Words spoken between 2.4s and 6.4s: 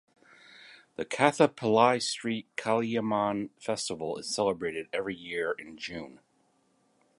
Kaliamman festival is celebrated every year in June.